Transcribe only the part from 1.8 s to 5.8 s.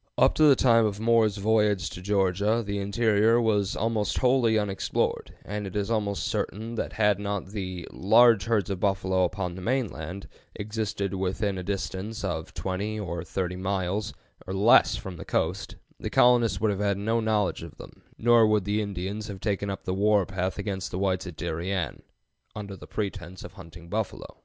to Georgia the interior was almost wholly unexplored, and it